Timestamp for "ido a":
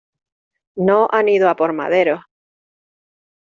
1.29-1.55